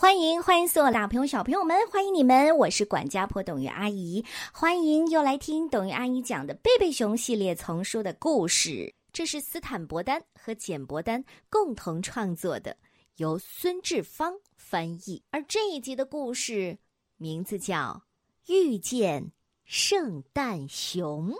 [0.00, 2.56] 欢迎欢迎所有大朋友小朋友们，欢迎你们！
[2.56, 8.94] 我是管家婆董于阿姨，欢迎又来听董于阿姨讲的贝贝熊系列丛书的故事。
[9.12, 12.76] 这是斯坦伯丹和简伯丹共同创作的，
[13.16, 15.20] 由孙志芳翻译。
[15.32, 16.78] 而这一集的故事
[17.16, 18.00] 名字叫
[18.54, 19.32] 《遇见
[19.64, 21.32] 圣诞熊》，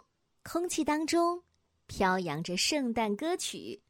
[0.43, 1.40] 空气当中
[1.86, 3.80] 飘扬着圣诞歌曲，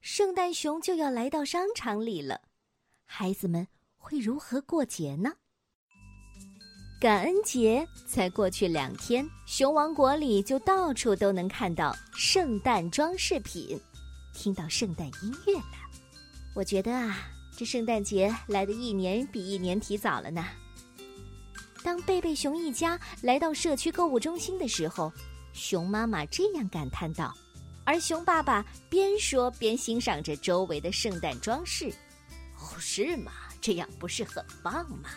[0.00, 2.42] 圣诞熊就要来到商场里了，
[3.04, 3.64] 孩子们。
[4.00, 5.30] 会如何过节呢？
[6.98, 13.78] 感恩节才过去两天，熊王国里就到处都能看到圣诞装饰品，
[14.34, 15.76] 听到圣诞音乐了。
[16.54, 20.44] 我觉得啊，这圣诞节来的一年比一年提早了呢。
[21.82, 25.12] 当贝贝熊一家来到社区购物中心的时候，
[25.52, 27.32] 熊妈妈这样感叹道，
[27.84, 31.90] 而熊爸爸边说边欣赏着周围的圣诞装饰。
[32.58, 33.32] 哦，是吗？
[33.60, 35.10] 这样不是很棒吗？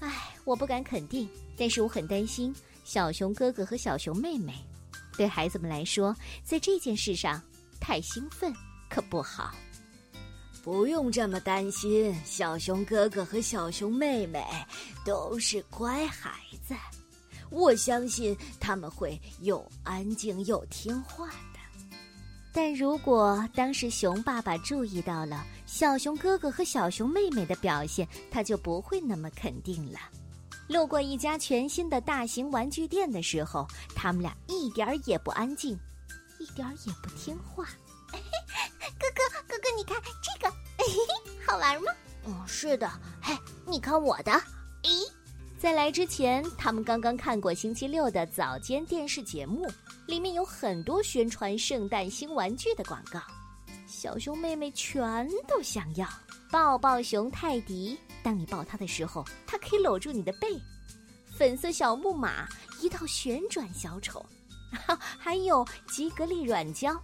[0.00, 4.54] 唉，我不敢肯定，但是我很担心小熊哥哥和小熊妹妹。
[5.16, 7.42] 对孩子们来说，在这件事上
[7.80, 8.52] 太兴奋
[8.90, 9.54] 可不好。
[10.62, 14.44] 不用这么担心，小熊哥哥和小熊妹妹
[15.04, 16.74] 都是乖孩子，
[17.50, 21.30] 我相信他们会又安静又听话。
[22.56, 29.98] 但如果当时熊爸爸注意到了小熊哥哥和小熊妹妹的表现，他就不会那么肯定了。
[30.66, 35.78] 路过一家全新的大型玩具店的时候，他们俩一点儿也不安静，
[36.38, 37.66] 一点儿也不听话。
[38.08, 40.50] 哥哥，哥哥，你看这个，
[41.46, 41.92] 好玩吗？
[42.24, 42.90] 嗯，是的。
[43.20, 44.32] 嘿，你看我的。
[44.82, 45.06] 咦。
[45.58, 49.66] 在来之前，他们刚刚看过星期六的早间电视节目，
[50.06, 53.20] 里面有很多宣传圣诞新玩具的广告。
[53.86, 56.08] 小熊妹妹全都想要
[56.50, 60.48] 抱抱熊泰迪，当你抱它的时候，它可以搂住你的背；
[61.36, 62.48] 粉色小木马，
[62.80, 64.24] 一套旋转小丑，
[65.18, 67.00] 还有吉格力软胶，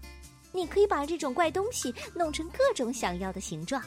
[0.53, 3.83] 你可以把这种怪东西弄成各种想要的形状。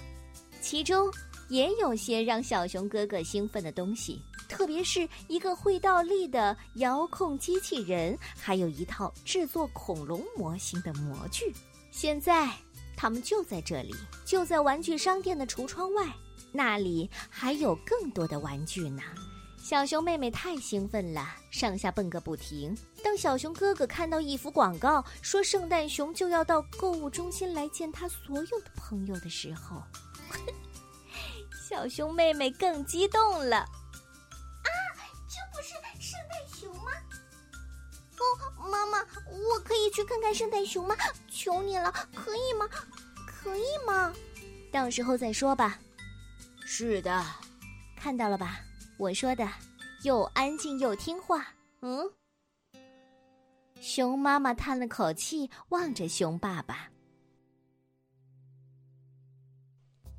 [0.62, 1.12] 其中
[1.48, 4.22] 也有些让小熊哥哥兴奋的东西。
[4.48, 11.54] 特别是一个会倒立的遥控机器人，还有一套制作恐龙模型的模具。
[11.92, 12.50] 现在
[12.96, 13.96] 他们就在这里，
[14.26, 16.06] 就在玩具商店的橱窗外，
[16.52, 19.02] 那里还有更多的玩具呢。
[19.62, 22.78] 小熊妹妹太兴奋了，上下蹦个不停。
[23.04, 29.82] 当小熊哥哥看到一幅广告，说圣诞熊就要到购物中心来见他所有的朋友的时候，
[31.68, 33.66] 小熊妹妹更激动了。
[39.96, 40.94] 去看看圣诞熊吗？
[41.30, 42.68] 求你了，可以吗？
[43.26, 44.14] 可以吗？
[44.70, 45.80] 到时候再说吧。
[46.66, 47.24] 是的，
[47.96, 48.60] 看到了吧？
[48.98, 49.50] 我说的，
[50.04, 51.48] 又安静又听话。
[51.82, 52.12] 嗯。
[53.80, 56.90] 熊妈妈叹了口气，望着熊爸爸。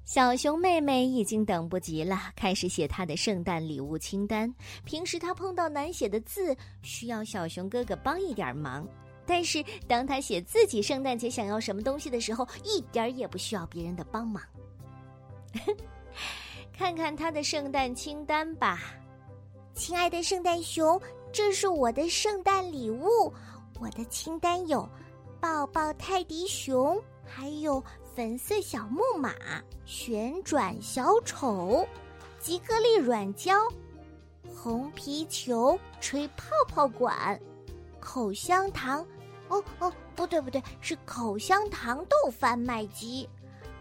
[0.07, 4.51] 小熊妹妹已经等不及了，开始写她的圣诞礼物清单。
[4.85, 8.87] 平时她碰到难写的字，需要小熊哥哥帮一点忙；
[9.27, 14.43] 但是当他写自己圣诞节想要什么东西的时候，一点也不需要别人的帮忙。
[16.73, 18.81] 看看他的圣诞清单吧，
[19.75, 21.01] 亲爱的圣诞熊，
[21.33, 23.33] 这是我的圣诞礼物。
[23.81, 24.89] 我的清单有
[25.41, 27.83] 抱抱泰迪熊，还有。
[28.17, 29.35] 粉色小木马、
[29.85, 31.87] 旋转小丑、
[32.41, 33.53] 吉克力软胶、
[34.57, 37.39] 红皮球、吹泡泡管、
[38.01, 39.07] 口香糖，
[39.49, 43.29] 哦哦，不对不对，是口香糖豆贩卖机，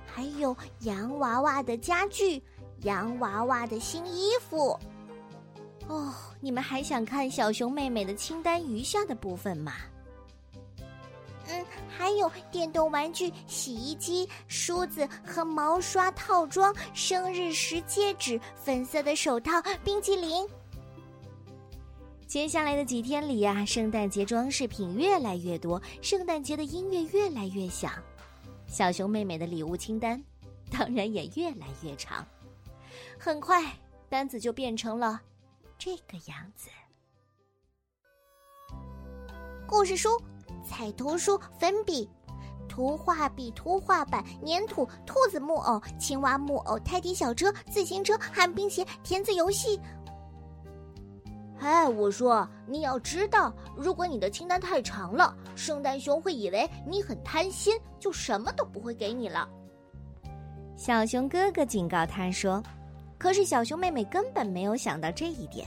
[0.05, 2.41] 还有洋娃娃的家具、
[2.83, 4.79] 洋娃娃的新衣服。
[5.87, 9.73] 哦，你们还想看小熊妹妹的清单余下的部分吗？
[11.47, 19.51] 嗯，还有电动玩具、洗衣机、梳子和毛刷套装、生日时戒指、粉色的手套、
[19.83, 20.47] 冰淇淋。
[22.35, 27.93] 接下来的几天里呀，圣诞节装饰品越来越多，圣诞节的音乐越来越响，
[28.67, 30.21] 小熊妹妹的礼物清单
[30.69, 32.27] 当然也越来越长。
[33.17, 33.63] 很快，
[34.09, 35.21] 单子就变成了
[35.77, 36.67] 这个样子。
[39.65, 40.09] 故事书。
[40.67, 42.09] 彩图书、粉笔、
[42.67, 49.79] 图画笔、图画板、粘土、兔子木偶、青蛙木偶、泰迪小车、自行车、旱冰鞋、填字游戏。
[51.59, 59.47] 哎，我说你要知道，如果你的清单太长了，圣诞熊会以为你很贪心，就什么都不会给你了。
[60.75, 62.61] 小熊哥哥警告他说
[63.17, 65.65] ：“可是小熊妹妹根本没有想到这一点。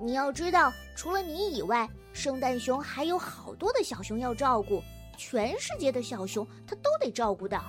[0.00, 4.80] 你要知道，除了你以外，圣诞熊还有好多的小熊要照顾，
[5.16, 7.62] 全世界的小熊它都得照顾到。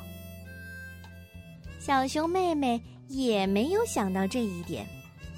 [1.80, 4.86] 小熊妹妹也没有想到这一点。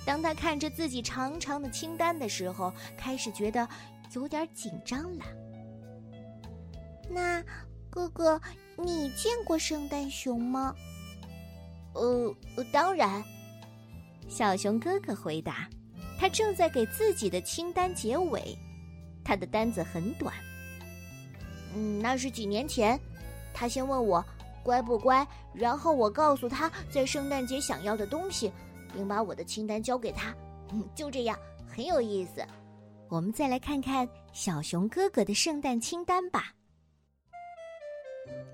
[0.10, 3.70] 当他看着自己长长的清单的时候，开始觉得
[4.14, 5.26] 有点紧张了。
[7.08, 7.44] 那
[7.92, 8.42] 哥哥，
[8.76, 10.74] 你见过圣诞熊吗？
[11.94, 12.36] 呃，
[12.72, 13.24] 当然。
[14.28, 15.70] 小熊哥哥回答。
[16.18, 18.58] 他正在给自己的清单结尾，
[19.24, 20.34] 他的单子很短。
[21.76, 23.00] 嗯，那是几年前，
[23.54, 24.26] 他先问我
[24.64, 28.52] 乖不乖，然后我告诉他在圣诞节想要的东西，
[28.94, 30.36] 并把我的清单交给他。
[30.71, 31.38] 嗯就这样，
[31.68, 32.45] 很有意思。
[33.07, 36.53] 我们再来看看小熊哥哥的圣诞清单吧。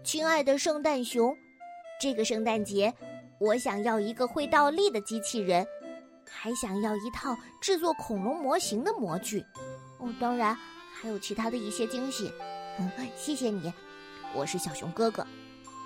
[0.04, 1.36] 亲爱的圣诞熊，
[2.00, 2.94] 这个圣诞节，
[3.40, 5.66] 我想要一个会倒立的机器人。
[6.28, 9.46] 还想要一套制作恐龙模型的模具，
[10.00, 10.58] 哦，当然
[10.92, 12.32] 还有其他的一些惊喜。
[12.80, 13.72] 嗯，谢谢你，
[14.34, 15.26] 我是小熊哥哥。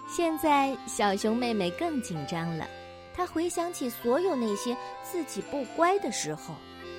[0.08, 2.66] 现在小熊妹妹更紧张了，
[3.20, 6.56] 他回想起所有那些自己不乖的时候，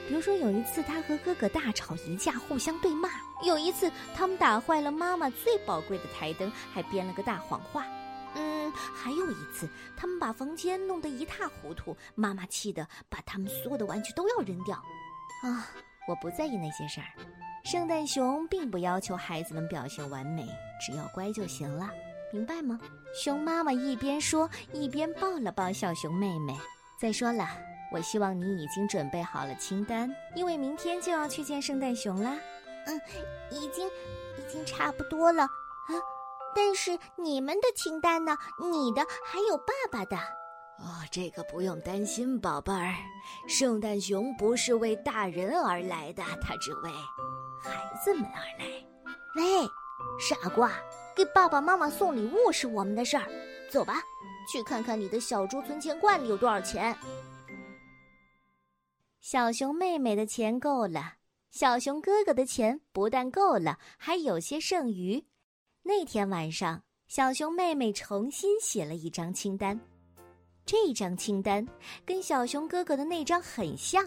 [0.06, 3.08] 比如说有一次他和哥哥大吵一架，互相对骂；
[3.42, 7.86] 有一次他们打坏了妈妈最宝贵的台灯，还编了个大谎话。
[8.34, 14.76] 嗯，还有一次，他们把房间弄得一塌糊涂，妈妈气得把他们所有的玩具都要扔掉。
[15.42, 15.70] 啊，
[16.06, 17.06] 我不在意那些事儿。
[17.64, 20.46] 圣诞熊并不要求孩子们表现完美，
[20.84, 21.90] 只要乖就行了，
[22.32, 22.78] 明白吗？
[23.14, 26.56] 熊妈妈一边说，一边抱了抱小熊妹妹。
[27.00, 27.48] 再说了，
[27.92, 32.36] 我希望你已经准备好了清单，因为明天就要去见圣诞熊啦。
[32.86, 33.00] 嗯，
[33.50, 35.42] 已经，已经差不多了。
[35.42, 35.92] 啊。
[36.54, 38.36] 但是你们的清单呢？
[38.60, 40.16] 你的还有爸爸的。
[40.16, 42.94] 哦，这个不用担心，宝贝儿。
[43.46, 46.90] 圣诞熊不是为大人而来的，它只为
[47.62, 48.64] 孩子们而来。
[49.36, 49.62] 喂，
[50.18, 50.72] 傻瓜，
[51.16, 53.26] 给爸爸妈妈送礼物是我们的事儿。
[53.70, 54.02] 走吧，
[54.50, 56.96] 去看看你的小猪存钱罐里有多少钱。
[59.20, 61.14] 小熊妹妹的钱够了，
[61.50, 65.24] 小熊哥哥的钱不但够了，还有些剩余。
[65.82, 69.78] 那天晚上，小熊妹妹重新写了一张清单。
[70.66, 71.66] 这张清单
[72.04, 74.04] 跟小熊哥哥的那张很像。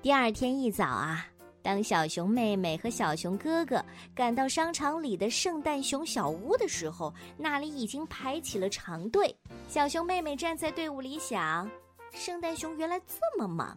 [0.00, 1.26] 第二天一早啊，
[1.64, 3.82] 当小熊妹妹和小熊哥哥
[4.14, 9.34] 赶到商场里的圣诞熊小屋的时候，那里已经排起了长队。
[9.66, 11.66] 小熊妹妹站在队伍里想：
[12.12, 13.76] 圣诞熊原来这么忙。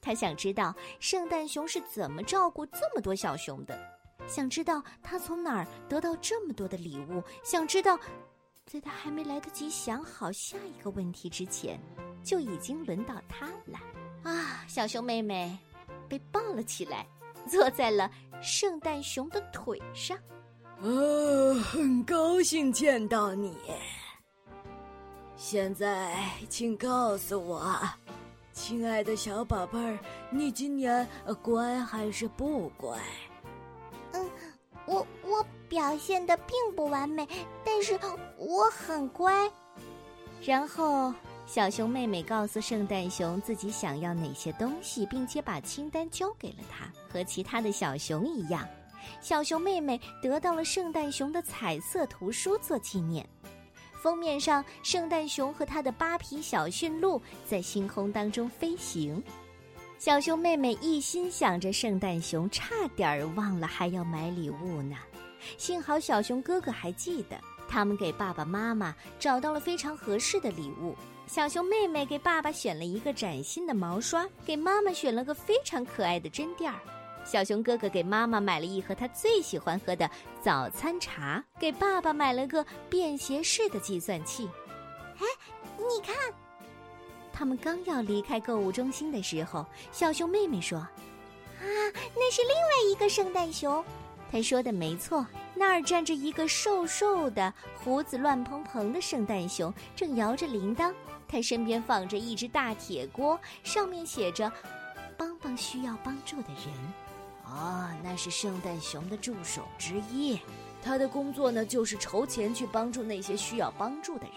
[0.00, 3.78] 她想知道圣诞熊是怎么照顾这么多小熊的。
[4.26, 7.22] 想知道他从哪儿得到这么多的礼物？
[7.44, 8.00] 想知道，
[8.64, 11.78] 在他还没来得及想好下一个问题之前，
[12.24, 13.78] 就已经轮到他了。
[14.22, 15.56] 啊，小熊妹妹
[16.08, 17.06] 被抱了起来，
[17.46, 18.10] 坐在了
[18.40, 20.16] 圣诞熊的腿上。
[20.80, 23.56] 啊，很高兴见到你。
[25.36, 26.14] 现在，
[26.48, 27.78] 请告诉我，
[28.52, 29.98] 亲爱的小宝贝儿，
[30.30, 31.06] 你今年
[31.42, 32.98] 乖还是不乖？
[34.12, 34.30] 嗯
[34.86, 37.26] 我我表现的并不完美，
[37.64, 37.98] 但是
[38.38, 39.50] 我很乖。
[40.40, 41.12] 然后，
[41.46, 46.86] 小熊妹妹告诉圣诞熊自己想要哪些东西，并且把清单交给了他。
[47.08, 48.66] 和其他的小熊一样，
[49.20, 53.26] 小熊妹妹得到了圣诞熊的彩色图书做纪念。
[54.02, 59.22] 封面上，圣诞熊和他的八匹小驯鹿在星空当中飞行。
[59.98, 64.96] 小熊妹妹一心想着圣诞熊，差点儿忘了还要买礼物呢。
[65.56, 70.94] 幸好小熊哥哥还记得，他们给爸爸妈妈找到了非常合适的礼物。
[71.26, 76.78] 小熊妹妹给爸爸选了一个崭新的毛刷，给妈妈选了个非常可爱的针垫儿。
[77.24, 80.08] 小熊哥哥给妈妈买了一盒他最喜欢喝的
[80.40, 84.48] 早餐茶，给爸爸买了个便携式的计算器。
[85.18, 85.26] 哎，
[85.76, 86.14] 你看。
[87.32, 90.78] 他们刚要离开购物中心的时候，小熊妹妹说
[91.58, 91.66] ：“啊，
[92.14, 93.84] 那是另外一个圣诞熊。”
[94.32, 95.26] 她说的没错，
[95.58, 100.92] 那儿站着一个瘦瘦的、胡子乱蓬蓬的圣诞熊，正摇着铃铛。
[101.26, 104.52] 他身边放着一只大铁锅，上面写着
[105.16, 106.72] “帮帮需要帮助的人”。
[107.48, 110.38] 哦，那是圣诞熊的助手之一。
[110.82, 114.34] 他的工作呢，就是筹钱去帮助那些需要帮助的人。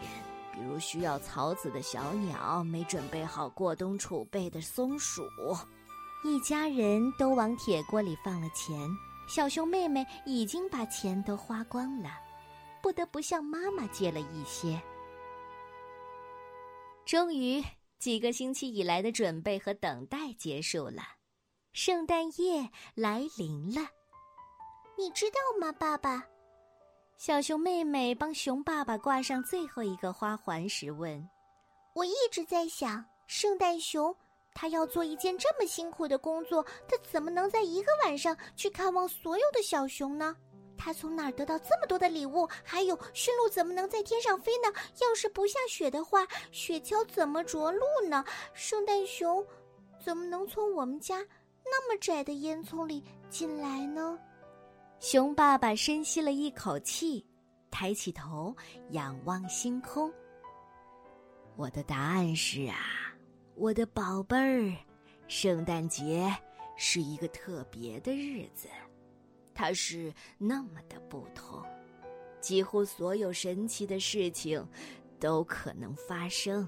[0.54, 5.24] 比如需要草籽的小鸟，没准备好过冬储备的松鼠，
[6.24, 8.76] 一家人都往铁锅里放了钱。
[9.30, 12.10] 小熊妹妹已经把钱都花光了，
[12.82, 14.82] 不得不向妈妈借了一些。
[17.06, 17.64] 终于，
[18.00, 21.04] 几个星期以来的准备和等待结束了，
[21.74, 23.88] 圣诞夜来临了。
[24.98, 26.26] 你知道吗，爸爸？
[27.16, 31.30] 小熊妹妹帮熊爸爸挂上最后一个花环时问
[31.94, 34.16] ：“我一直在想，圣诞熊
[34.62, 40.36] 他要做一件这么辛苦的工作，他怎么能在一个晚上去看望所有的小熊呢？
[40.78, 42.46] 他从哪儿得到这么多的礼物？
[42.62, 44.68] 还有驯鹿怎么能在天上飞呢？
[45.00, 48.26] 要是不下雪的话，雪橇怎么着陆呢？
[48.54, 49.42] 圣诞熊
[50.04, 51.26] 怎么能从我们家
[51.64, 54.20] 那么窄的烟囱里进来呢？”
[55.00, 57.26] 熊爸爸深吸了一口气，
[57.72, 58.54] 抬起头
[58.90, 60.12] 仰望星空。
[61.56, 63.09] 我的答案是啊，
[63.60, 64.74] 我的宝贝儿，
[65.28, 66.34] 圣诞节
[66.78, 68.70] 是一个特别的日子，
[69.54, 71.62] 它是那么的不同，
[72.40, 74.66] 几乎所有神奇的事情
[75.20, 76.66] 都可能发生，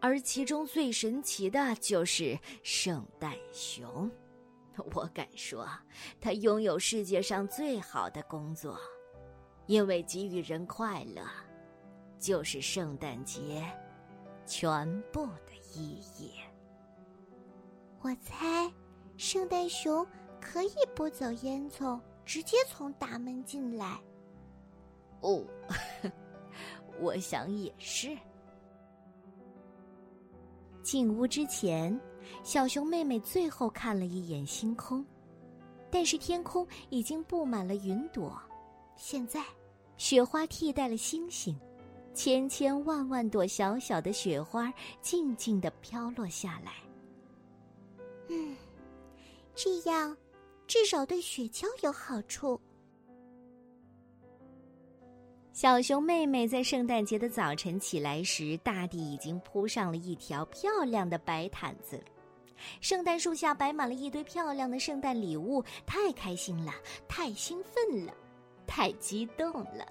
[0.00, 4.10] 而其中最神奇的就是圣诞熊。
[4.94, 5.68] 我敢说，
[6.22, 8.80] 他拥有世界上最好的工作，
[9.66, 11.22] 因为给予人快乐，
[12.18, 13.62] 就是圣诞节
[14.46, 16.32] 全部的意义。
[18.02, 18.72] 我猜，
[19.16, 20.06] 圣诞熊
[20.40, 24.00] 可以不走烟囱，直接从大门进来。
[25.20, 25.44] 哦，
[27.00, 28.16] 我想也是。
[30.82, 31.98] 进屋之前。
[32.44, 35.04] 小熊妹妹最后看了一眼星空，
[35.90, 38.40] 但是天空已经布满了云朵。
[38.94, 39.44] 现在，
[39.96, 41.58] 雪花替代了星星，
[42.22, 46.72] 千千万万朵小小的雪花静静的飘落下来。
[48.28, 48.54] 嗯，
[49.54, 50.14] 这样
[50.66, 52.60] 至少对雪橇有好处。
[55.54, 61.98] 小熊妹妹在圣诞节的早晨起来时，大地已经铺上了一条漂亮的白毯子。
[62.82, 66.74] 圣诞树下摆满了一堆漂亮的圣诞礼物，太开心了，
[67.08, 68.12] 太兴奋了，
[68.66, 69.86] 太激动了！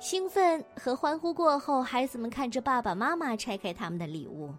[0.00, 4.52] 兴奋和欢呼过后，孩子们看着爸爸妈妈拆开他们的礼物。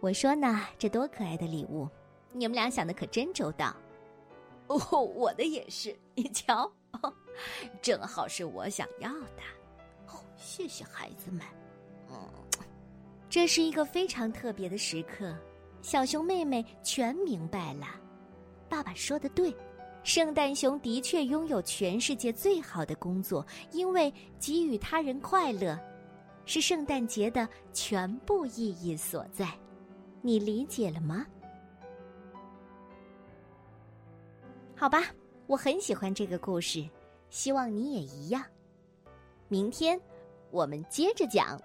[0.00, 1.88] 我说呢，这多可爱的礼物！
[2.32, 3.74] 你们俩想的可真周到。
[4.68, 6.70] 哦，我的也是，你瞧，
[7.82, 9.42] 正好是我想要的。
[10.08, 11.40] 哦，谢谢孩子们。
[12.10, 12.18] 嗯，
[13.28, 15.34] 这是一个非常特别的时刻。
[15.82, 17.86] 小熊妹妹全明白了，
[18.68, 19.54] 爸爸说的对，
[20.06, 25.76] 圣诞熊的确拥有全世界最好的工作，因为给予他人快乐，
[26.44, 29.48] 是圣诞节的全部意义所在。
[30.22, 31.26] 你理解了吗？
[34.76, 35.02] 好吧，
[35.48, 36.88] 我很喜欢这个故事，
[37.28, 38.44] 希望你也一样。
[39.48, 40.00] 明天
[40.52, 41.60] 我们接着讲。